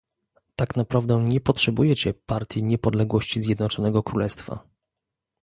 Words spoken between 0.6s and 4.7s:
naprawdę nie potrzebujecie Partii Niepodległości Zjednoczonego Królestwa